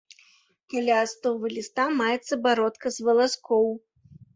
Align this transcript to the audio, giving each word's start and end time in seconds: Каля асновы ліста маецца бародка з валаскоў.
Каля 0.75 0.95
асновы 1.01 1.53
ліста 1.57 1.87
маецца 2.01 2.43
бародка 2.49 2.87
з 3.01 3.11
валаскоў. 3.11 3.75